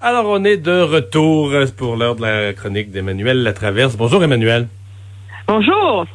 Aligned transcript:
Alors, 0.00 0.26
on 0.28 0.44
est 0.44 0.58
de 0.58 0.80
retour 0.80 1.52
pour 1.76 1.96
l'heure 1.96 2.14
de 2.14 2.22
la 2.22 2.52
chronique 2.52 2.92
d'Emmanuel 2.92 3.42
Latraverse. 3.42 3.96
Bonjour, 3.96 4.22
Emmanuel. 4.22 4.68
Bonjour. 5.48 6.06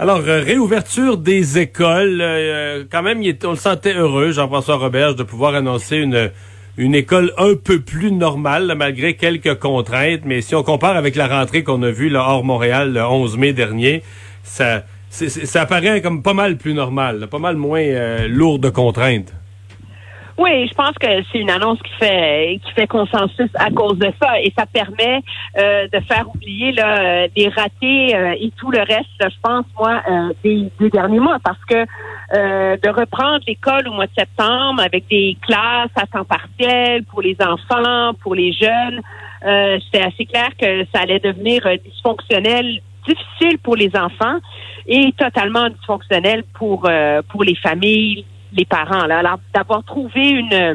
Alors, 0.00 0.18
euh, 0.26 0.42
réouverture 0.42 1.16
des 1.16 1.56
écoles. 1.56 2.18
Euh, 2.20 2.82
quand 2.90 3.02
même, 3.02 3.22
on 3.44 3.50
le 3.50 3.56
sentait 3.56 3.94
heureux, 3.94 4.32
Jean-François 4.32 4.78
Roberge, 4.78 5.14
de 5.14 5.22
pouvoir 5.22 5.54
annoncer 5.54 5.98
une, 5.98 6.32
une 6.76 6.96
école 6.96 7.32
un 7.38 7.54
peu 7.54 7.78
plus 7.78 8.10
normale, 8.10 8.74
malgré 8.76 9.14
quelques 9.14 9.60
contraintes. 9.60 10.22
Mais 10.24 10.40
si 10.40 10.56
on 10.56 10.64
compare 10.64 10.96
avec 10.96 11.14
la 11.14 11.28
rentrée 11.28 11.62
qu'on 11.62 11.84
a 11.84 11.90
vue 11.92 12.08
là, 12.08 12.24
hors 12.26 12.42
Montréal 12.42 12.94
le 12.94 13.04
11 13.04 13.38
mai 13.38 13.52
dernier, 13.52 14.02
ça, 14.42 14.82
ça 15.10 15.62
apparaît 15.62 16.02
comme 16.02 16.24
pas 16.24 16.34
mal 16.34 16.56
plus 16.56 16.74
normal, 16.74 17.28
pas 17.30 17.38
mal 17.38 17.54
moins 17.54 17.78
euh, 17.78 18.26
lourd 18.26 18.58
de 18.58 18.70
contraintes. 18.70 19.32
Oui, 20.38 20.66
je 20.68 20.74
pense 20.74 20.92
que 20.98 21.06
c'est 21.30 21.38
une 21.38 21.50
annonce 21.50 21.78
qui 21.82 21.92
fait 21.98 22.60
qui 22.64 22.72
fait 22.72 22.86
consensus 22.86 23.50
à 23.54 23.70
cause 23.70 23.98
de 23.98 24.12
ça. 24.20 24.40
Et 24.40 24.52
ça 24.56 24.66
permet 24.66 25.22
euh, 25.58 25.88
de 25.88 26.00
faire 26.00 26.28
oublier 26.28 26.72
là, 26.72 27.28
des 27.28 27.48
ratés 27.48 28.14
euh, 28.14 28.34
et 28.40 28.50
tout 28.56 28.70
le 28.70 28.80
reste, 28.80 29.08
je 29.20 29.36
pense 29.42 29.66
moi, 29.78 30.02
euh, 30.08 30.32
des, 30.42 30.70
des, 30.78 30.90
derniers 30.90 31.20
mois. 31.20 31.38
Parce 31.42 31.62
que 31.64 31.84
de 32.32 32.88
reprendre 32.88 33.40
l'école 33.48 33.88
au 33.88 33.92
mois 33.92 34.06
de 34.06 34.14
septembre 34.16 34.80
avec 34.80 35.08
des 35.08 35.36
classes 35.42 35.90
à 35.96 36.06
temps 36.06 36.24
partiel 36.24 37.04
pour 37.04 37.22
les 37.22 37.36
enfants, 37.40 38.12
pour 38.22 38.36
les 38.36 38.52
jeunes, 38.52 39.00
c'était 39.42 40.04
assez 40.04 40.26
clair 40.26 40.50
que 40.56 40.84
ça 40.94 41.02
allait 41.02 41.18
devenir 41.18 41.66
dysfonctionnel 41.84 42.80
difficile 43.04 43.58
pour 43.58 43.74
les 43.74 43.90
enfants 43.96 44.38
et 44.86 45.12
totalement 45.18 45.70
dysfonctionnel 45.70 46.44
pour 46.54 46.88
pour 47.30 47.42
les 47.42 47.56
familles, 47.56 48.24
les 48.52 48.64
parents. 48.64 49.06
Là. 49.06 49.18
Alors, 49.18 49.38
d'avoir 49.54 49.84
trouvé 49.84 50.30
une, 50.30 50.52
euh, 50.52 50.74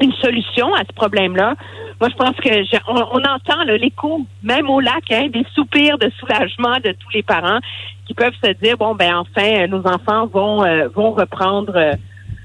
une 0.00 0.12
solution 0.14 0.74
à 0.74 0.80
ce 0.80 0.92
problème-là, 0.94 1.54
moi, 2.00 2.08
je 2.08 2.16
pense 2.16 2.36
que 2.36 2.48
on, 2.88 3.22
entend 3.24 3.62
l'écho, 3.64 4.22
même 4.42 4.70
au 4.70 4.80
lac, 4.80 5.04
hein, 5.10 5.28
des 5.30 5.44
soupirs 5.54 5.98
de 5.98 6.10
soulagement 6.18 6.76
de 6.82 6.92
tous 6.92 7.10
les 7.12 7.22
parents 7.22 7.58
qui 8.06 8.14
peuvent 8.14 8.36
se 8.42 8.52
dire, 8.52 8.78
bon, 8.78 8.94
ben 8.94 9.14
enfin, 9.16 9.66
nos 9.66 9.86
enfants 9.86 10.26
vont, 10.26 10.64
euh, 10.64 10.88
vont 10.88 11.10
reprendre 11.10 11.76
euh, 11.76 11.92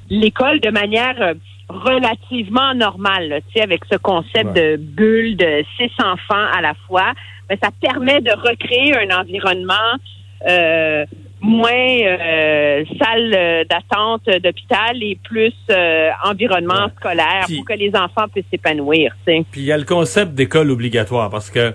l'école 0.10 0.60
de 0.60 0.70
manière 0.72 1.36
relativement 1.70 2.74
normale, 2.76 3.42
tu 3.48 3.54
sais, 3.54 3.62
avec 3.64 3.84
ce 3.92 3.98
concept 3.98 4.54
de 4.56 4.78
bulle 4.78 5.38
de 5.38 5.64
six 5.78 5.92
enfants 6.00 6.46
à 6.54 6.62
la 6.62 6.74
fois. 6.88 7.14
Mais 7.50 7.58
ça 7.62 7.70
permet 7.82 8.22
de 8.22 8.32
recréer 8.32 8.96
un 8.98 9.20
environnement 9.20 9.74
euh, 10.48 11.06
moins 11.46 11.72
euh, 11.72 12.84
salle 13.00 13.66
d'attente 13.70 14.26
d'hôpital 14.26 15.02
et 15.02 15.18
plus 15.24 15.54
euh, 15.70 16.10
environnement 16.24 16.90
scolaire 16.98 17.46
pour 17.56 17.66
que 17.66 17.74
les 17.74 17.92
enfants 17.96 18.28
puissent 18.32 18.46
s'épanouir. 18.52 19.16
Puis 19.26 19.46
il 19.56 19.66
y 19.66 19.72
a 19.72 19.78
le 19.78 19.84
concept 19.84 20.34
d'école 20.34 20.72
obligatoire 20.72 21.30
parce 21.30 21.50
que 21.50 21.74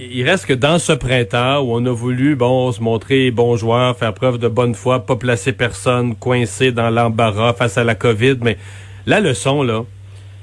il 0.00 0.22
reste 0.28 0.46
que 0.46 0.52
dans 0.52 0.78
ce 0.78 0.92
printemps 0.92 1.58
où 1.60 1.74
on 1.74 1.84
a 1.84 1.90
voulu 1.90 2.36
bon 2.36 2.70
se 2.70 2.80
montrer 2.80 3.32
bon 3.32 3.56
joueur, 3.56 3.96
faire 3.96 4.14
preuve 4.14 4.38
de 4.38 4.46
bonne 4.46 4.74
foi, 4.74 5.04
pas 5.04 5.16
placer 5.16 5.52
personne 5.52 6.14
coincé 6.14 6.70
dans 6.70 6.90
l'embarras 6.90 7.54
face 7.54 7.78
à 7.78 7.84
la 7.84 7.96
Covid, 7.96 8.36
mais 8.42 8.58
la 9.06 9.18
leçon 9.18 9.64
là, 9.64 9.82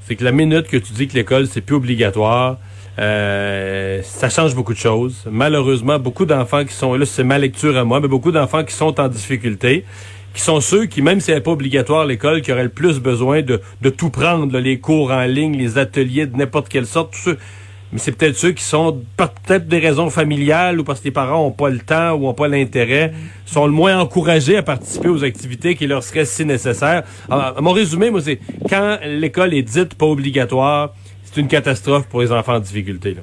c'est 0.01 0.17
que 0.17 0.25
la 0.25 0.33
minute 0.33 0.67
que 0.67 0.75
tu 0.75 0.91
dis 0.91 1.07
que 1.07 1.13
l'école 1.13 1.47
c'est 1.47 1.61
plus 1.61 1.75
obligatoire, 1.75 2.57
euh, 2.97 4.01
ça 4.03 4.29
change 4.29 4.55
beaucoup 4.55 4.73
de 4.73 4.79
choses. 4.79 5.23
Malheureusement, 5.29 5.99
beaucoup 5.99 6.25
d'enfants 6.25 6.63
qui 6.63 6.73
sont 6.73 6.93
là, 6.95 7.05
c'est 7.05 7.23
ma 7.23 7.37
lecture 7.37 7.77
à 7.77 7.83
moi, 7.83 7.99
mais 7.99 8.07
beaucoup 8.07 8.31
d'enfants 8.31 8.63
qui 8.63 8.73
sont 8.73 8.99
en 8.99 9.07
difficulté, 9.07 9.83
qui 10.33 10.41
sont 10.41 10.61
ceux 10.61 10.85
qui, 10.85 11.01
même 11.01 11.19
si 11.19 11.31
n'est 11.31 11.41
pas 11.41 11.51
obligatoire 11.51 12.05
l'école, 12.05 12.41
qui 12.41 12.51
auraient 12.51 12.63
le 12.63 12.69
plus 12.69 12.99
besoin 12.99 13.41
de, 13.41 13.61
de 13.81 13.89
tout 13.89 14.09
prendre, 14.09 14.57
les 14.59 14.79
cours 14.79 15.11
en 15.11 15.25
ligne, 15.25 15.57
les 15.57 15.77
ateliers 15.77 16.25
de 16.25 16.37
n'importe 16.37 16.69
quelle 16.69 16.85
sorte, 16.85 17.13
tous 17.13 17.19
ceux. 17.19 17.37
Mais 17.91 17.99
c'est 17.99 18.11
peut-être 18.11 18.35
ceux 18.35 18.51
qui 18.51 18.63
sont 18.63 19.01
peut-être 19.15 19.67
des 19.67 19.79
raisons 19.79 20.09
familiales 20.09 20.79
ou 20.79 20.83
parce 20.83 20.99
que 20.99 21.05
les 21.05 21.11
parents 21.11 21.45
ont 21.45 21.51
pas 21.51 21.69
le 21.69 21.79
temps 21.79 22.13
ou 22.13 22.27
ont 22.27 22.33
pas 22.33 22.47
l'intérêt, 22.47 23.13
sont 23.45 23.65
le 23.65 23.71
moins 23.71 23.99
encouragés 23.99 24.57
à 24.57 24.63
participer 24.63 25.07
aux 25.07 25.23
activités 25.23 25.75
qui 25.75 25.87
leur 25.87 26.03
seraient 26.03 26.25
si 26.25 26.45
nécessaires. 26.45 27.03
Alors, 27.29 27.61
mon 27.61 27.71
résumé, 27.71 28.09
moi, 28.09 28.21
c'est 28.21 28.39
quand 28.69 28.97
l'école 29.05 29.53
est 29.53 29.61
dite 29.61 29.93
pas 29.93 30.07
obligatoire, 30.07 30.93
c'est 31.35 31.41
une 31.41 31.47
catastrophe 31.49 32.07
pour 32.07 32.21
les 32.21 32.31
enfants 32.31 32.55
en 32.55 32.59
difficulté. 32.61 33.17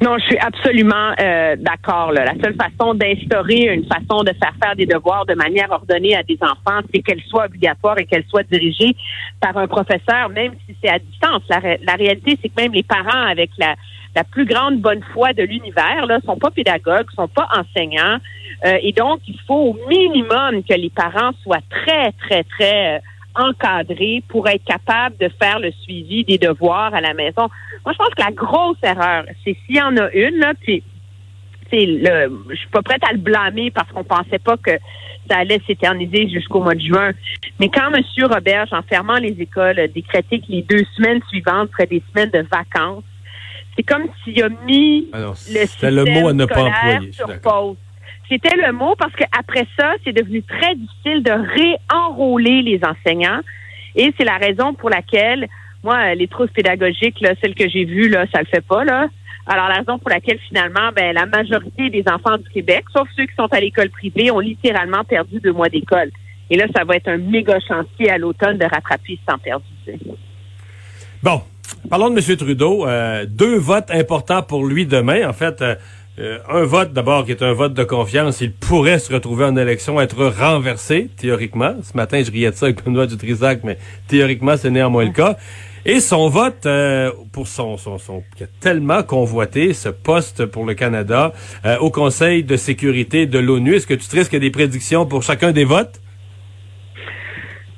Non, 0.00 0.16
je 0.18 0.24
suis 0.24 0.38
absolument 0.38 1.12
euh, 1.20 1.56
d'accord. 1.58 2.12
La 2.12 2.32
seule 2.42 2.54
façon 2.54 2.94
d'instaurer 2.94 3.74
une 3.74 3.84
façon 3.86 4.22
de 4.22 4.32
faire 4.32 4.54
faire 4.62 4.76
des 4.76 4.86
devoirs 4.86 5.26
de 5.26 5.34
manière 5.34 5.70
ordonnée 5.70 6.14
à 6.14 6.22
des 6.22 6.38
enfants, 6.40 6.80
c'est 6.92 7.02
qu'elle 7.02 7.20
soit 7.22 7.46
obligatoire 7.46 7.98
et 7.98 8.06
qu'elle 8.06 8.24
soit 8.28 8.44
dirigée 8.44 8.94
par 9.40 9.56
un 9.56 9.66
professeur, 9.66 10.28
même 10.30 10.52
si 10.66 10.76
c'est 10.82 10.90
à 10.90 10.98
distance. 11.00 11.42
La, 11.48 11.94
réalité, 11.94 12.38
c'est 12.40 12.48
que 12.48 12.62
même 12.62 12.72
les 12.72 12.84
parents, 12.84 13.26
avec 13.28 13.50
la, 13.58 13.74
la 14.14 14.22
plus 14.22 14.44
grande 14.44 14.80
bonne 14.80 15.02
foi 15.12 15.32
de 15.32 15.42
l'univers, 15.42 16.06
là, 16.06 16.20
sont 16.24 16.38
pas 16.38 16.50
pédagogues, 16.50 17.10
sont 17.16 17.28
pas 17.28 17.48
enseignants, 17.52 18.18
euh, 18.64 18.78
et 18.80 18.92
donc 18.92 19.20
il 19.26 19.38
faut 19.46 19.74
au 19.74 19.88
minimum 19.88 20.62
que 20.62 20.74
les 20.74 20.90
parents 20.90 21.32
soient 21.42 21.64
très, 21.68 22.12
très, 22.12 22.44
très 22.44 23.02
encadré 23.34 24.22
pour 24.28 24.48
être 24.48 24.64
capable 24.64 25.16
de 25.18 25.30
faire 25.40 25.58
le 25.58 25.70
suivi 25.82 26.24
des 26.24 26.38
devoirs 26.38 26.94
à 26.94 27.00
la 27.00 27.14
maison. 27.14 27.48
Moi, 27.84 27.92
je 27.92 27.98
pense 27.98 28.10
que 28.10 28.22
la 28.22 28.32
grosse 28.32 28.78
erreur, 28.82 29.24
c'est 29.44 29.56
s'il 29.66 29.76
y 29.76 29.82
en 29.82 29.96
a 29.96 30.10
une, 30.12 30.38
là, 30.38 30.52
puis 30.60 30.82
le, 31.72 32.30
je 32.50 32.56
suis 32.56 32.68
pas 32.68 32.82
prête 32.82 33.02
à 33.08 33.12
le 33.12 33.18
blâmer 33.18 33.70
parce 33.70 33.90
qu'on 33.90 34.04
pensait 34.04 34.38
pas 34.38 34.56
que 34.56 34.72
ça 35.30 35.38
allait 35.38 35.60
s'éterniser 35.66 36.28
jusqu'au 36.28 36.60
mois 36.60 36.74
de 36.74 36.80
juin. 36.80 37.12
Mais 37.60 37.68
quand 37.68 37.92
M. 37.92 38.02
Roberge, 38.30 38.72
en 38.72 38.82
fermant 38.82 39.16
les 39.16 39.40
écoles, 39.40 39.78
a 39.78 39.88
décrété 39.88 40.40
que 40.40 40.46
les 40.48 40.62
deux 40.62 40.84
semaines 40.96 41.20
suivantes 41.28 41.70
seraient 41.72 41.86
des 41.86 42.02
semaines 42.12 42.30
de 42.30 42.44
vacances, 42.50 43.04
c'est 43.76 43.82
comme 43.82 44.06
s'il 44.22 44.42
a 44.42 44.48
mis 44.66 45.08
Alors, 45.12 45.32
le 45.32 45.60
système 45.60 45.94
le 45.94 46.04
mot 46.04 46.28
à 46.28 46.32
ne 46.32 46.44
pas 46.44 46.62
employer, 46.62 47.12
sur 47.12 47.40
pause. 47.40 47.76
C'était 48.32 48.56
le 48.56 48.72
mot 48.72 48.94
parce 48.98 49.12
qu'après 49.14 49.66
ça, 49.78 49.92
c'est 50.04 50.14
devenu 50.14 50.42
très 50.42 50.74
difficile 50.74 51.22
de 51.22 51.32
réenrôler 51.32 52.62
les 52.62 52.80
enseignants. 52.82 53.40
Et 53.94 54.10
c'est 54.16 54.24
la 54.24 54.38
raison 54.38 54.72
pour 54.72 54.88
laquelle, 54.88 55.48
moi, 55.84 56.14
les 56.14 56.28
trousses 56.28 56.50
pédagogiques, 56.50 57.20
là, 57.20 57.34
celles 57.42 57.54
que 57.54 57.68
j'ai 57.68 57.84
vues, 57.84 58.08
là, 58.08 58.24
ça 58.32 58.40
le 58.40 58.46
fait 58.46 58.64
pas, 58.64 58.84
là. 58.84 59.08
Alors, 59.46 59.68
la 59.68 59.74
raison 59.74 59.98
pour 59.98 60.08
laquelle, 60.08 60.38
finalement, 60.48 60.92
ben, 60.96 61.12
la 61.12 61.26
majorité 61.26 61.90
des 61.90 62.04
enfants 62.06 62.38
du 62.38 62.48
Québec, 62.48 62.84
sauf 62.96 63.06
ceux 63.14 63.26
qui 63.26 63.34
sont 63.34 63.52
à 63.52 63.60
l'école 63.60 63.90
privée, 63.90 64.30
ont 64.30 64.38
littéralement 64.38 65.04
perdu 65.04 65.38
deux 65.40 65.52
mois 65.52 65.68
d'école. 65.68 66.10
Et 66.48 66.56
là, 66.56 66.64
ça 66.74 66.84
va 66.84 66.96
être 66.96 67.08
un 67.08 67.18
méga 67.18 67.58
chantier 67.60 68.08
à 68.08 68.16
l'automne 68.16 68.56
de 68.56 68.64
rattraper 68.64 69.18
temps 69.26 69.38
perdu. 69.38 69.66
Bon, 71.22 71.42
parlons 71.90 72.08
de 72.08 72.18
M. 72.18 72.36
Trudeau. 72.38 72.86
Euh, 72.86 73.26
deux 73.28 73.58
votes 73.58 73.90
importants 73.90 74.42
pour 74.42 74.64
lui 74.64 74.86
demain. 74.86 75.28
En 75.28 75.34
fait, 75.34 75.60
euh, 75.60 75.74
euh, 76.18 76.38
un 76.50 76.64
vote 76.64 76.92
d'abord 76.92 77.24
qui 77.24 77.30
est 77.30 77.42
un 77.42 77.54
vote 77.54 77.72
de 77.72 77.84
confiance, 77.84 78.42
il 78.42 78.52
pourrait 78.52 78.98
se 78.98 79.10
retrouver 79.10 79.46
en 79.46 79.56
élection, 79.56 79.98
être 79.98 80.26
renversé, 80.26 81.08
théoriquement. 81.16 81.74
Ce 81.82 81.96
matin, 81.96 82.22
je 82.22 82.30
riais 82.30 82.50
de 82.50 82.54
ça 82.54 82.66
avec 82.66 82.84
Benoît 82.84 83.06
Dutrisac, 83.06 83.60
mais 83.64 83.78
théoriquement, 84.08 84.58
c'est 84.58 84.70
néanmoins 84.70 85.04
le 85.06 85.12
cas. 85.12 85.36
Et 85.86 86.00
son 86.00 86.28
vote 86.28 86.66
euh, 86.66 87.10
pour 87.32 87.48
son, 87.48 87.78
son, 87.78 87.96
son 87.96 88.22
qui 88.36 88.44
a 88.44 88.46
tellement 88.60 89.02
convoité 89.02 89.72
ce 89.72 89.88
poste 89.88 90.44
pour 90.44 90.66
le 90.66 90.74
Canada 90.74 91.32
euh, 91.64 91.78
au 91.78 91.90
Conseil 91.90 92.44
de 92.44 92.56
sécurité 92.56 93.24
de 93.24 93.38
l'ONU. 93.38 93.76
Est-ce 93.76 93.86
que 93.86 93.94
tu 93.94 94.06
te 94.06 94.14
risques 94.14 94.36
des 94.36 94.50
prédictions 94.50 95.06
pour 95.06 95.22
chacun 95.22 95.50
des 95.50 95.64
votes? 95.64 95.98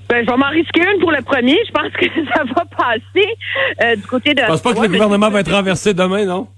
Ben, 0.09 0.25
je 0.27 0.31
vais 0.31 0.37
m'en 0.37 0.51
risquer 0.51 0.81
une 0.81 1.01
pour 1.01 1.12
le 1.12 1.22
premier. 1.22 1.56
Je 1.66 1.72
pense 1.72 1.93
que 1.93 2.06
ça 2.34 2.43
va 2.45 2.65
passer 2.77 3.97
du 3.97 4.06
côté 4.06 4.34
de. 4.34 4.41
Je 4.41 4.47
pense 4.47 4.61
pas 4.61 4.75
que 4.75 4.81
le 4.81 4.89
gouvernement 4.89 5.31
va 5.31 5.41
être 5.41 5.53
renversé 5.53 5.95
demain, 5.95 6.27
non? 6.27 6.49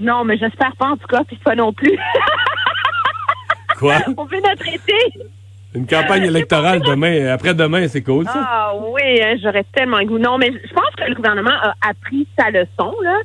Non, 0.00 0.24
mais 0.24 0.38
j'espère 0.38 0.74
pas 0.76 0.88
en 0.88 0.96
tout 0.96 1.06
cas, 1.06 1.22
puis 1.24 1.36
pas 1.36 1.54
non 1.54 1.72
plus. 1.72 1.98
Quoi? 3.78 3.96
On 4.16 4.26
fait 4.26 4.40
notre 4.40 4.66
été. 4.66 4.94
Une 5.74 5.86
campagne 5.86 6.24
électorale 6.24 6.80
demain, 6.80 7.28
après-demain, 7.28 7.86
c'est 7.86 8.02
cool, 8.02 8.24
ça. 8.24 8.32
Ah 8.34 8.72
oui, 8.76 9.22
hein, 9.22 9.36
j'aurais 9.40 9.64
tellement 9.72 10.02
goût. 10.02 10.18
Non, 10.18 10.36
mais 10.36 10.50
je 10.52 10.72
pense 10.74 10.90
que 10.96 11.04
le 11.04 11.14
gouvernement 11.14 11.54
a 11.62 11.74
appris 11.88 12.26
sa 12.36 12.50
leçon, 12.50 12.92
là, 13.02 13.18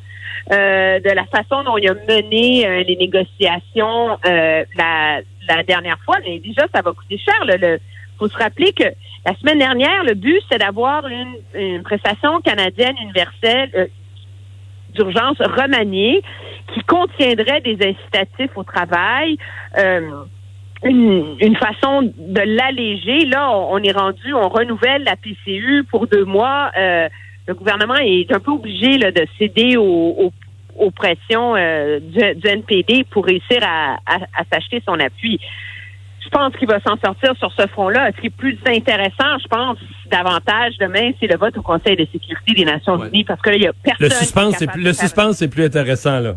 euh, 0.52 1.00
de 1.00 1.10
la 1.10 1.26
façon 1.26 1.64
dont 1.64 1.78
il 1.78 1.90
a 1.90 1.96
mené 2.08 2.68
euh, 2.68 2.84
les 2.84 2.98
négociations 2.98 4.20
euh, 4.28 4.64
la, 4.78 5.22
la, 5.50 5.64
dernière 5.64 5.98
fois. 6.06 6.18
Mais 6.24 6.40
déjà, 6.40 6.68
ça 6.74 6.84
va 6.84 6.92
coûter 6.92 7.18
cher. 7.18 7.36
Il 7.48 7.80
faut 8.20 8.28
se 8.28 8.38
rappeler 8.38 8.72
que 8.74 8.84
la 9.26 9.36
semaine 9.40 9.58
dernière, 9.58 10.04
le 10.04 10.14
but, 10.14 10.42
c'est 10.52 10.60
d'avoir 10.60 11.08
une, 11.08 11.38
une 11.56 11.82
prestation 11.82 12.42
canadienne 12.42 12.96
universelle 13.02 13.90
d'urgence 14.96 15.38
remaniée 15.40 16.22
qui 16.74 16.82
contiendrait 16.82 17.62
des 17.62 17.78
incitatifs 17.82 18.52
au 18.56 18.64
travail. 18.64 19.38
Euh, 19.78 20.10
une, 20.84 21.56
façon 21.56 22.14
de 22.18 22.42
l'alléger. 22.42 23.26
Là, 23.26 23.50
on, 23.52 23.80
est 23.80 23.92
rendu, 23.92 24.34
on 24.34 24.50
renouvelle 24.50 25.04
la 25.04 25.16
PCU 25.16 25.84
pour 25.90 26.08
deux 26.08 26.26
mois. 26.26 26.72
Euh, 26.78 27.08
le 27.48 27.54
gouvernement 27.54 27.96
est 27.96 28.32
un 28.32 28.40
peu 28.40 28.52
obligé 28.52 28.98
de 28.98 29.26
céder 29.40 29.78
aux, 29.78 30.32
pressions 30.96 31.56
euh, 31.56 32.00
du, 32.00 32.48
NPD 32.48 33.06
pour 33.10 33.26
réussir 33.26 33.62
à 33.64 33.98
s'acheter 34.52 34.82
son 34.86 35.00
appui. 35.00 35.40
Je 36.25 36.30
pense 36.30 36.56
qu'il 36.56 36.68
va 36.68 36.80
s'en 36.81 36.98
sortir 36.98 37.36
sur 37.38 37.51
ce 37.54 37.68
front-là. 37.68 38.12
Ce 38.16 38.22
qui 38.22 38.27
est 38.27 38.36
plus 38.36 38.57
intéressant, 38.66 39.38
je 39.42 39.48
pense, 39.48 39.77
davantage 40.10 40.74
demain, 40.80 41.12
c'est 41.19 41.27
le 41.27 41.38
vote 41.38 41.57
au 41.57 41.62
Conseil 41.62 41.95
de 41.95 42.07
sécurité 42.12 42.54
des 42.54 42.66
Nations 42.66 43.04
Unies, 43.06 43.24
parce 43.24 43.42
que 43.42 43.51
là, 43.51 43.56
il 43.56 43.63
y 43.63 43.68
a 43.68 43.74
personne. 43.74 44.07
Le 44.07 44.13
suspense, 44.13 44.56
c'est 44.57 44.75
le 44.75 44.94
suspense, 44.94 45.38
c'est 45.38 45.48
plus 45.48 45.66
intéressant 45.66 46.19
là. 46.19 46.36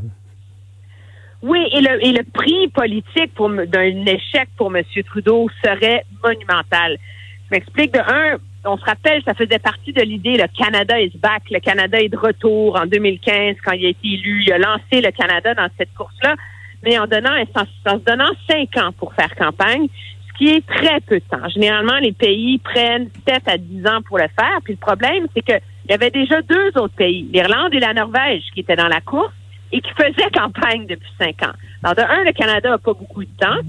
Oui, 1.40 1.64
et 1.72 1.80
le, 1.80 2.04
et 2.04 2.12
le 2.12 2.24
prix 2.24 2.68
politique 2.68 3.32
pour 3.34 3.48
d'un 3.48 4.04
échec 4.06 4.48
pour 4.56 4.74
M. 4.76 4.82
Trudeau 5.06 5.48
serait 5.64 6.04
monumental. 6.22 6.98
Je 7.46 7.54
m'explique. 7.54 7.94
De 7.94 8.00
un, 8.00 8.38
on 8.64 8.76
se 8.76 8.84
rappelle, 8.84 9.22
ça 9.24 9.34
faisait 9.34 9.60
partie 9.60 9.92
de 9.92 10.02
l'idée, 10.02 10.36
le 10.36 10.46
Canada 10.48 11.00
is 11.00 11.16
back, 11.16 11.44
le 11.50 11.60
Canada 11.60 12.00
est 12.00 12.08
de 12.08 12.16
retour 12.16 12.76
en 12.76 12.86
2015 12.86 13.56
quand 13.64 13.72
il 13.72 13.86
a 13.86 13.88
été 13.90 14.08
élu. 14.08 14.42
Il 14.46 14.52
a 14.52 14.58
lancé 14.58 15.00
le 15.00 15.12
Canada 15.12 15.54
dans 15.54 15.68
cette 15.78 15.94
course-là, 15.94 16.34
mais 16.82 16.98
en 16.98 17.06
donnant, 17.06 17.34
en, 17.54 17.64
se 17.64 18.04
donnant 18.04 18.30
cinq 18.48 18.76
ans 18.76 18.92
pour 18.92 19.14
faire 19.14 19.34
campagne, 19.34 19.88
ce 20.28 20.38
qui 20.38 20.48
est 20.48 20.66
très 20.66 21.00
peu 21.00 21.16
de 21.16 21.24
temps. 21.28 21.48
Généralement, 21.48 21.98
les 22.00 22.12
pays 22.12 22.58
prennent 22.58 23.08
sept 23.26 23.42
à 23.46 23.58
dix 23.58 23.86
ans 23.86 24.02
pour 24.06 24.18
le 24.18 24.28
faire. 24.38 24.58
Puis 24.64 24.74
le 24.74 24.78
problème, 24.78 25.26
c'est 25.34 25.42
que 25.42 25.60
il 25.88 25.92
y 25.92 25.94
avait 25.94 26.10
déjà 26.10 26.42
deux 26.42 26.68
autres 26.76 26.94
pays, 26.94 27.26
l'Irlande 27.32 27.72
et 27.72 27.80
la 27.80 27.94
Norvège, 27.94 28.42
qui 28.52 28.60
étaient 28.60 28.76
dans 28.76 28.88
la 28.88 29.00
course 29.00 29.32
et 29.72 29.80
qui 29.80 29.90
faisait 29.92 30.30
campagne 30.34 30.86
depuis 30.86 31.10
cinq 31.18 31.42
ans. 31.42 31.54
Alors, 31.82 31.96
de 31.96 32.02
un, 32.02 32.24
le 32.24 32.32
Canada 32.32 32.70
n'a 32.70 32.78
pas 32.78 32.92
beaucoup 32.92 33.24
de 33.24 33.30
temps. 33.40 33.60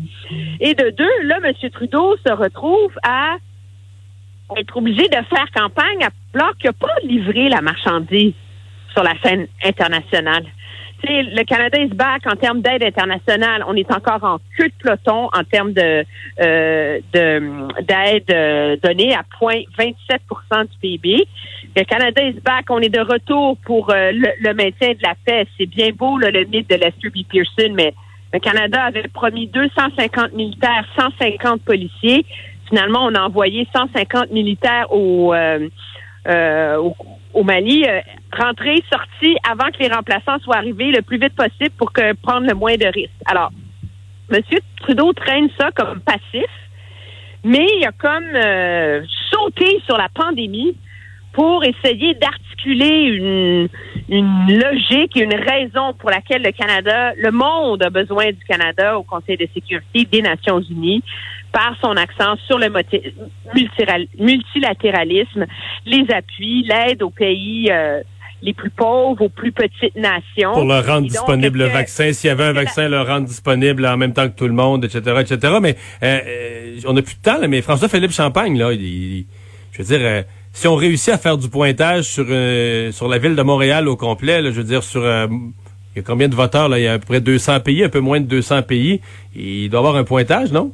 Et 0.60 0.74
de 0.74 0.90
deux, 0.90 1.24
là, 1.24 1.38
M. 1.44 1.70
Trudeau 1.72 2.18
se 2.26 2.34
retrouve 2.34 2.92
à 3.04 3.36
être 4.58 4.76
obligé 4.76 5.08
de 5.08 5.16
faire 5.30 5.50
campagne 5.56 6.08
alors 6.34 6.58
qu'il 6.58 6.70
n'a 6.70 6.74
pas 6.74 6.88
livré 7.04 7.50
la 7.50 7.62
marchandise 7.62 8.34
sur 8.94 9.04
la 9.04 9.14
scène 9.24 9.48
internationale. 9.64 10.46
Le 11.08 11.44
Canada 11.44 11.80
is 11.80 11.90
back 11.90 12.26
en 12.26 12.36
termes 12.36 12.62
d'aide 12.62 12.84
internationale. 12.84 13.64
On 13.68 13.76
est 13.76 13.92
encore 13.92 14.24
en 14.24 14.38
queue 14.58 14.68
de 14.68 14.74
peloton 14.82 15.30
en 15.34 15.44
termes 15.44 15.74
de 15.74 16.04
euh, 16.42 17.00
d'aide 17.12 18.32
euh, 18.32 18.78
donnée 18.84 19.16
à 19.16 19.24
0,27% 19.42 20.68
du 20.68 20.78
PIB. 20.82 21.28
Le 21.76 21.84
Canada 21.84 22.22
is 22.24 22.40
back. 22.44 22.66
On 22.70 22.80
est 22.80 22.90
de 22.90 23.00
retour 23.00 23.58
pour 23.66 23.92
euh, 23.92 24.12
le, 24.14 24.54
maintien 24.54 24.90
de 24.90 25.04
la 25.04 25.16
paix. 25.26 25.48
C'est 25.58 25.66
bien 25.66 25.90
beau 25.92 26.18
le 26.18 26.32
mythe 26.46 26.70
de 26.70 26.76
Lester 26.76 27.10
B. 27.10 27.20
Pearson, 27.30 27.74
mais 27.74 27.94
le 28.34 28.40
Canada 28.40 28.84
avait 28.84 29.08
promis 29.08 29.48
250 29.48 30.34
militaires, 30.34 30.86
150 30.98 31.62
policiers. 31.62 32.26
Finalement, 32.68 33.06
on 33.06 33.16
a 33.16 33.22
envoyé 33.22 33.68
150 33.76 34.32
militaires 34.32 34.92
au, 34.92 35.34
euh, 35.34 35.68
euh, 36.28 36.92
au, 37.34 37.44
Mali, 37.44 37.86
rentrer, 38.38 38.84
sortir 38.92 39.36
avant 39.50 39.72
que 39.72 39.80
les 39.80 39.90
remplaçants 39.90 40.40
soient 40.40 40.58
arrivés 40.58 40.92
le 40.92 41.02
plus 41.02 41.18
vite 41.18 41.36
possible 41.36 41.72
pour 41.78 41.92
prendre 42.22 42.48
le 42.48 42.54
moins 42.54 42.76
de 42.76 42.86
risques. 42.86 43.12
Alors, 43.26 43.52
M. 44.32 44.42
Trudeau 44.82 45.14
traîne 45.14 45.50
ça 45.60 45.72
comme 45.72 46.00
passif, 46.02 46.50
mais 47.44 47.66
il 47.78 47.86
a 47.86 47.92
comme 47.92 49.06
sauté 49.32 49.82
sur 49.86 49.98
la 49.98 50.10
pandémie 50.10 50.76
pour 51.34 51.64
essayer 51.64 52.16
d'articuler 52.16 53.04
une, 53.06 53.70
une 54.10 54.60
logique 54.60 55.16
et 55.16 55.24
une 55.24 55.36
raison 55.36 55.94
pour 55.94 56.10
laquelle 56.10 56.42
le 56.44 56.52
Canada, 56.52 57.14
le 57.16 57.32
monde 57.32 57.84
a 57.84 57.90
besoin 57.90 58.28
du 58.28 58.44
Canada 58.48 58.98
au 58.98 59.04
Conseil 59.04 59.38
de 59.38 59.48
sécurité 59.54 60.06
des 60.06 60.22
Nations 60.22 60.60
Unies 60.60 61.04
par 61.52 61.76
son 61.82 61.96
accent 61.98 62.36
sur 62.48 62.60
le 62.60 62.70
multilatéralisme, 64.20 65.46
les 65.86 66.06
appuis, 66.14 66.64
l'aide 66.64 67.02
aux 67.04 67.10
pays 67.10 67.70
euh, 67.72 68.02
les 68.42 68.54
plus 68.54 68.70
pauvres, 68.70 69.22
aux 69.22 69.30
plus 69.30 69.52
petites 69.52 69.96
nations. 69.96 70.54
Pour 70.54 70.66
leur 70.66 70.86
rendre 70.86 71.08
disponible 71.08 71.60
le 71.60 71.66
vaccin, 71.68 72.14
s'il 72.14 72.30
y 72.30 72.32
avait 72.32 72.46
un 72.46 72.54
vaccin, 72.54 72.88
leur 72.88 73.08
rendre 73.08 73.28
disponible 73.28 73.86
en 73.86 73.98
même 73.98 74.14
temps 74.14 74.30
que 74.30 74.36
tout 74.36 74.48
le 74.48 74.54
monde, 74.54 74.86
etc., 74.86 75.02
etc. 75.20 75.58
Mais 75.62 75.76
euh, 76.04 76.20
euh, 76.26 76.80
on 76.86 76.94
n'a 76.94 77.02
plus 77.02 77.16
de 77.16 77.22
temps, 77.22 77.40
là, 77.40 77.48
mais 77.48 77.62
François-Philippe 77.62 78.12
Champagne, 78.12 78.58
là, 78.58 78.72
il, 78.72 79.26
je 79.72 79.82
veux 79.82 79.98
dire 79.98 80.24
si 80.54 80.68
on 80.68 80.76
réussit 80.76 81.14
à 81.14 81.18
faire 81.18 81.38
du 81.38 81.50
pointage 81.50 82.06
sur 82.06 82.26
euh, 82.30 82.92
sur 82.92 83.08
la 83.08 83.18
ville 83.18 83.36
de 83.36 83.42
Montréal 83.42 83.88
au 83.88 83.96
complet, 83.96 84.44
je 84.44 84.50
veux 84.50 84.64
dire 84.64 84.84
sur 84.84 85.04
euh, 85.04 85.28
il 85.96 85.98
y 85.98 86.00
a 86.00 86.04
combien 86.04 86.28
de 86.28 86.36
voteurs 86.36 86.70
là? 86.70 86.80
Il 86.80 86.84
y 86.84 86.88
a 86.88 86.94
à 86.94 87.00
peu 87.00 87.06
près 87.06 87.22
200 87.22 87.62
pays, 87.62 87.84
un 87.84 87.90
peu 87.90 88.00
moins 88.00 88.20
de 88.20 88.26
200 88.26 88.64
pays. 88.64 89.02
Il 89.36 89.70
doit 89.70 89.80
y 89.80 89.82
avoir 89.82 89.96
un 89.96 90.04
pointage, 90.04 90.52
non? 90.52 90.72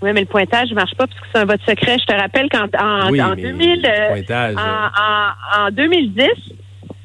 Oui, 0.00 0.10
mais 0.12 0.20
le 0.20 0.26
pointage 0.26 0.70
ne 0.70 0.74
marche 0.74 0.94
pas 0.94 1.06
parce 1.06 1.18
que 1.18 1.26
c'est 1.32 1.40
un 1.40 1.44
vote 1.44 1.60
secret. 1.66 1.96
Je 1.98 2.04
te 2.04 2.14
rappelle 2.14 2.48
qu'en 2.48 2.66
en, 2.80 3.08
en, 3.08 3.34
2000, 3.34 3.86
euh, 3.86 4.54
en, 4.56 5.66
en, 5.66 5.70
2010, 5.72 6.28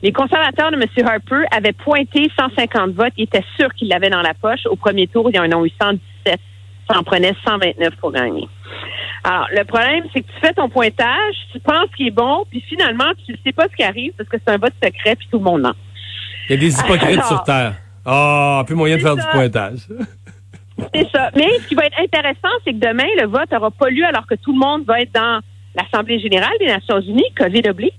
les 0.04 0.12
conservateurs 0.12 0.72
de 0.72 0.76
M. 0.76 1.08
Harper 1.08 1.46
avaient 1.52 1.74
pointé 1.74 2.30
150 2.38 2.92
votes. 2.92 3.14
Ils 3.18 3.24
étaient 3.24 3.44
sûrs 3.58 3.74
qu'ils 3.74 3.88
l'avaient 3.88 4.12
dans 4.12 4.22
la 4.22 4.34
poche. 4.36 4.66
Au 4.70 4.76
premier 4.76 5.08
tour, 5.08 5.30
ils 5.34 5.40
en 5.40 5.52
ont 5.58 5.66
eu 5.66 5.72
117. 5.82 6.40
Ça 6.90 7.00
en 7.00 7.04
prenait 7.04 7.34
129 7.46 7.96
pour 7.96 8.12
gagner. 8.12 8.48
Alors, 9.24 9.48
le 9.56 9.64
problème, 9.64 10.04
c'est 10.14 10.22
que 10.22 10.28
tu 10.28 10.40
fais 10.42 10.54
ton 10.54 10.68
pointage, 10.68 11.36
tu 11.52 11.60
penses 11.62 11.88
qu'il 11.96 12.08
est 12.08 12.12
bon, 12.12 12.44
puis 12.50 12.62
finalement, 12.68 13.12
tu 13.26 13.32
ne 13.32 13.38
sais 13.46 13.54
pas 13.54 13.68
ce 13.72 13.76
qui 13.76 13.84
arrive 13.84 14.12
parce 14.18 14.28
que 14.28 14.38
c'est 14.46 14.54
un 14.54 14.58
vote 14.58 14.74
secret, 14.84 15.16
puis 15.16 15.28
tout 15.32 15.38
le 15.38 15.46
monde 15.46 15.62
ment. 15.62 15.74
Il 16.50 16.56
y 16.56 16.56
a 16.56 16.60
des 16.60 16.78
hypocrites 16.78 17.24
sur 17.28 17.42
Terre. 17.44 17.76
Ah, 18.06 18.60
oh, 18.60 18.66
plus 18.66 18.76
moyen 18.76 18.98
de 18.98 19.02
faire 19.02 19.16
du 19.16 19.24
pointage. 19.32 19.80
c'est 20.94 21.10
ça. 21.12 21.30
Mais 21.36 21.60
ce 21.60 21.68
qui 21.68 21.76
va 21.76 21.86
être 21.86 22.00
intéressant, 22.00 22.54
c'est 22.64 22.74
que 22.74 22.80
demain, 22.80 23.08
le 23.20 23.28
vote 23.28 23.52
n'aura 23.52 23.72
pas 23.72 23.90
lieu 23.90 24.06
alors 24.06 24.26
que 24.28 24.36
tout 24.36 24.54
le 24.54 24.60
monde 24.60 24.84
va 24.86 25.02
être 25.02 25.14
dans 25.14 25.42
l'Assemblée 25.76 26.20
générale 26.20 26.54
des 26.60 26.68
Nations 26.68 27.00
unies, 27.00 27.32
COVID 27.38 27.70
oblige. 27.70 27.92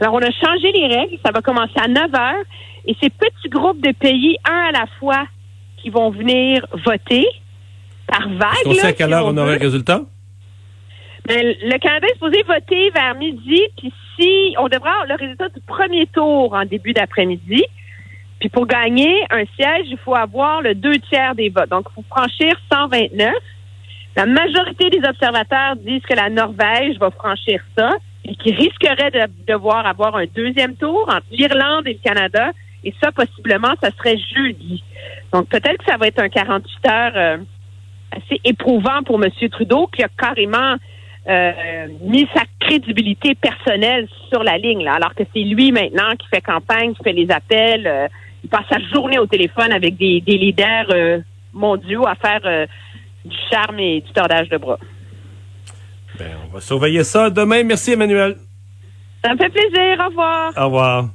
Alors, 0.00 0.14
on 0.14 0.18
a 0.18 0.30
changé 0.30 0.70
les 0.72 0.86
règles. 0.86 1.18
Ça 1.24 1.32
va 1.32 1.40
commencer 1.42 1.74
à 1.76 1.88
9 1.88 2.14
heures. 2.14 2.44
Et 2.86 2.96
ces 3.02 3.10
petits 3.10 3.48
groupes 3.48 3.80
de 3.80 3.92
pays, 3.92 4.36
un 4.48 4.68
à 4.68 4.72
la 4.72 4.86
fois, 4.98 5.26
qui 5.76 5.90
vont 5.90 6.10
venir 6.10 6.66
voter 6.84 7.26
par 8.06 8.28
vague. 8.28 8.66
On 8.66 8.74
sait 8.74 8.86
à 8.86 8.92
quelle 8.92 9.12
heure 9.12 9.26
on 9.26 9.36
aura 9.36 9.54
le 9.54 9.60
résultat? 9.60 10.02
Ben, 11.26 11.44
le 11.44 11.78
Canada 11.78 12.06
est 12.06 12.14
supposé 12.14 12.42
voter 12.44 12.90
vers 12.90 13.14
midi, 13.16 13.60
puis 13.76 13.92
si 14.16 14.54
on 14.58 14.68
devrait 14.68 14.90
avoir 14.90 15.06
le 15.06 15.14
résultat 15.14 15.48
du 15.50 15.60
premier 15.60 16.06
tour 16.06 16.54
en 16.54 16.64
début 16.64 16.92
d'après-midi. 16.92 17.64
Puis 18.40 18.48
pour 18.48 18.66
gagner 18.66 19.24
un 19.30 19.44
siège, 19.56 19.86
il 19.90 19.98
faut 19.98 20.14
avoir 20.14 20.62
le 20.62 20.74
deux 20.74 20.98
tiers 21.10 21.34
des 21.34 21.48
votes. 21.48 21.70
Donc, 21.70 21.86
il 21.90 21.94
faut 21.94 22.04
franchir 22.08 22.54
129. 22.72 23.34
La 24.16 24.26
majorité 24.26 24.90
des 24.90 25.06
observateurs 25.06 25.76
disent 25.76 26.02
que 26.02 26.14
la 26.14 26.28
Norvège 26.28 26.98
va 26.98 27.10
franchir 27.10 27.60
ça 27.76 27.90
et 28.24 28.34
qui 28.36 28.52
risquerait 28.52 29.10
de 29.10 29.20
devoir 29.46 29.86
avoir 29.86 30.16
un 30.16 30.26
deuxième 30.34 30.76
tour 30.76 31.04
entre 31.08 31.26
l'Irlande 31.30 31.86
et 31.86 31.94
le 31.94 32.00
Canada. 32.02 32.50
Et 32.84 32.94
ça, 33.02 33.10
possiblement, 33.10 33.74
ça 33.82 33.90
serait 33.96 34.18
jeudi. 34.18 34.84
Donc, 35.32 35.48
peut-être 35.48 35.78
que 35.78 35.90
ça 35.90 35.96
va 35.96 36.06
être 36.06 36.20
un 36.20 36.28
48 36.28 36.90
heures 36.90 37.12
euh, 37.16 37.36
assez 38.12 38.40
éprouvant 38.44 39.02
pour 39.04 39.22
M. 39.22 39.30
Trudeau, 39.50 39.88
qui 39.88 40.02
a 40.02 40.08
carrément 40.08 40.76
euh, 41.28 41.88
mis 42.02 42.26
sa 42.34 42.42
crédibilité 42.60 43.34
personnelle 43.34 44.08
sur 44.30 44.42
la 44.42 44.56
ligne, 44.58 44.84
là, 44.84 44.94
alors 44.94 45.14
que 45.14 45.24
c'est 45.34 45.42
lui 45.42 45.72
maintenant 45.72 46.14
qui 46.18 46.26
fait 46.28 46.40
campagne, 46.40 46.94
qui 46.94 47.02
fait 47.02 47.12
les 47.12 47.30
appels, 47.30 47.86
euh, 47.86 48.08
il 48.44 48.50
passe 48.50 48.66
sa 48.70 48.78
journée 48.92 49.18
au 49.18 49.26
téléphone 49.26 49.72
avec 49.72 49.96
des, 49.96 50.22
leaders 50.26 50.86
euh, 50.90 51.18
mondiaux 51.52 52.06
à 52.06 52.14
faire 52.14 52.40
du 53.24 53.36
charme 53.50 53.78
et 53.80 54.00
du 54.00 54.12
tordage 54.12 54.48
de 54.48 54.56
bras. 54.56 54.78
Ben, 56.18 56.36
on 56.44 56.52
va 56.52 56.60
surveiller 56.60 57.04
ça 57.04 57.30
demain. 57.30 57.62
Merci, 57.62 57.92
Emmanuel. 57.92 58.36
Ça 59.24 59.34
me 59.34 59.38
fait 59.38 59.50
plaisir. 59.50 59.98
Au 60.00 60.08
revoir. 60.08 60.52
Au 60.56 60.64
revoir. 60.64 61.08